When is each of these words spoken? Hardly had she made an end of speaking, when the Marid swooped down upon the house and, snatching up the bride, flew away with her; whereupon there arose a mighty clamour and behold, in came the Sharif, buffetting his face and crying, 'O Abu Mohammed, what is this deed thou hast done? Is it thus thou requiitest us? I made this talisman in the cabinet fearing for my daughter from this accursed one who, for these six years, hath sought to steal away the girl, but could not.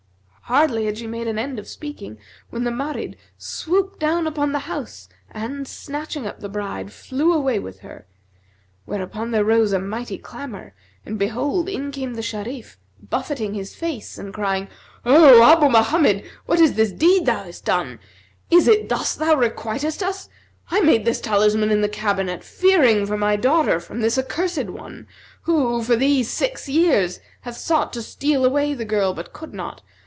Hardly 0.45 0.83
had 0.83 0.97
she 0.97 1.07
made 1.07 1.27
an 1.27 1.39
end 1.39 1.59
of 1.59 1.67
speaking, 1.69 2.17
when 2.49 2.65
the 2.65 2.71
Marid 2.71 3.15
swooped 3.37 4.01
down 4.01 4.27
upon 4.27 4.51
the 4.51 4.59
house 4.67 5.07
and, 5.31 5.65
snatching 5.65 6.27
up 6.27 6.41
the 6.41 6.49
bride, 6.49 6.91
flew 6.91 7.31
away 7.31 7.57
with 7.57 7.79
her; 7.79 8.05
whereupon 8.83 9.31
there 9.31 9.45
arose 9.45 9.71
a 9.71 9.79
mighty 9.79 10.17
clamour 10.17 10.73
and 11.05 11.17
behold, 11.17 11.69
in 11.69 11.89
came 11.89 12.15
the 12.15 12.21
Sharif, 12.21 12.77
buffetting 13.01 13.53
his 13.53 13.73
face 13.75 14.17
and 14.17 14.33
crying, 14.33 14.67
'O 15.05 15.41
Abu 15.41 15.69
Mohammed, 15.69 16.29
what 16.47 16.59
is 16.59 16.73
this 16.73 16.91
deed 16.91 17.27
thou 17.27 17.45
hast 17.45 17.63
done? 17.63 17.97
Is 18.49 18.67
it 18.67 18.89
thus 18.89 19.15
thou 19.15 19.35
requiitest 19.35 20.03
us? 20.05 20.27
I 20.69 20.81
made 20.81 21.05
this 21.05 21.21
talisman 21.21 21.71
in 21.71 21.79
the 21.79 21.87
cabinet 21.87 22.43
fearing 22.43 23.05
for 23.05 23.15
my 23.17 23.37
daughter 23.37 23.79
from 23.79 24.01
this 24.01 24.17
accursed 24.17 24.65
one 24.69 25.07
who, 25.43 25.81
for 25.81 25.95
these 25.95 26.29
six 26.29 26.67
years, 26.67 27.21
hath 27.43 27.55
sought 27.55 27.93
to 27.93 28.01
steal 28.01 28.43
away 28.43 28.73
the 28.73 28.83
girl, 28.83 29.13
but 29.13 29.31
could 29.31 29.53
not. 29.53 29.81